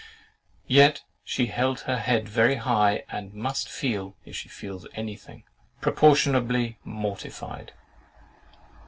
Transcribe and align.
Yet 0.65 1.03
she 1.23 1.45
held 1.45 1.81
her 1.81 1.97
head 1.99 2.27
very 2.27 2.55
high, 2.55 3.03
and 3.11 3.35
must 3.35 3.69
feel 3.69 4.15
(if 4.25 4.35
she 4.35 4.49
feels 4.49 4.87
any 4.95 5.15
thing) 5.15 5.43
proportionably 5.79 6.79
mortified. 6.83 7.73